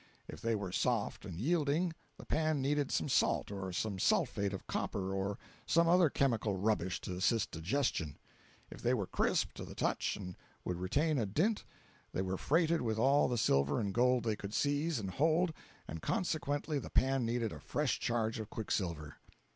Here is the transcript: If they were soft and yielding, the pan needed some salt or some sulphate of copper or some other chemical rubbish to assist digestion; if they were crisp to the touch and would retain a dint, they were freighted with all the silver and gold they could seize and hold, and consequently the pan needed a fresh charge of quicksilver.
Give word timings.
If 0.27 0.41
they 0.41 0.55
were 0.55 0.71
soft 0.71 1.25
and 1.25 1.39
yielding, 1.39 1.93
the 2.17 2.25
pan 2.25 2.59
needed 2.59 2.89
some 2.91 3.07
salt 3.07 3.51
or 3.51 3.71
some 3.71 3.99
sulphate 3.99 4.51
of 4.51 4.65
copper 4.65 5.13
or 5.13 5.37
some 5.67 5.87
other 5.87 6.09
chemical 6.09 6.55
rubbish 6.55 6.99
to 7.01 7.15
assist 7.17 7.51
digestion; 7.51 8.17
if 8.71 8.81
they 8.81 8.95
were 8.95 9.05
crisp 9.05 9.53
to 9.53 9.63
the 9.63 9.75
touch 9.75 10.15
and 10.15 10.35
would 10.65 10.79
retain 10.79 11.19
a 11.19 11.27
dint, 11.27 11.63
they 12.13 12.23
were 12.23 12.35
freighted 12.37 12.81
with 12.81 12.97
all 12.97 13.27
the 13.27 13.37
silver 13.37 13.79
and 13.79 13.93
gold 13.93 14.23
they 14.23 14.35
could 14.35 14.55
seize 14.55 14.97
and 14.97 15.11
hold, 15.11 15.53
and 15.87 16.01
consequently 16.01 16.79
the 16.79 16.89
pan 16.89 17.23
needed 17.23 17.51
a 17.51 17.59
fresh 17.59 17.99
charge 17.99 18.39
of 18.39 18.49
quicksilver. 18.49 19.17